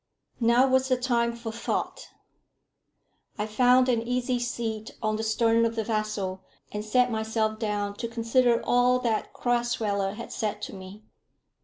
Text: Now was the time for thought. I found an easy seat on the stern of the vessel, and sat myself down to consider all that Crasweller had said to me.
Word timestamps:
Now 0.39 0.67
was 0.67 0.87
the 0.87 0.97
time 0.97 1.35
for 1.35 1.51
thought. 1.51 2.09
I 3.37 3.45
found 3.45 3.87
an 3.87 4.01
easy 4.01 4.39
seat 4.39 4.97
on 4.99 5.15
the 5.15 5.21
stern 5.21 5.63
of 5.63 5.75
the 5.75 5.83
vessel, 5.83 6.41
and 6.71 6.83
sat 6.83 7.11
myself 7.11 7.59
down 7.59 7.93
to 7.97 8.07
consider 8.07 8.63
all 8.65 8.97
that 9.01 9.31
Crasweller 9.33 10.15
had 10.15 10.31
said 10.31 10.59
to 10.63 10.73
me. 10.73 11.03